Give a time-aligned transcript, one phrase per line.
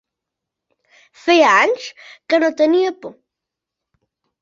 [1.27, 1.87] Feia anys
[2.31, 3.17] que no tenia por.